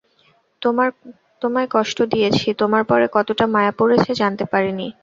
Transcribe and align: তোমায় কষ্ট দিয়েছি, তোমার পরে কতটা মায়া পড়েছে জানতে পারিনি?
তোমায় 1.41 1.69
কষ্ট 1.71 1.97
দিয়েছি, 2.13 2.47
তোমার 2.61 2.83
পরে 2.89 3.05
কতটা 3.15 3.45
মায়া 3.53 3.73
পড়েছে 3.79 4.11
জানতে 4.21 4.45
পারিনি? 4.51 4.87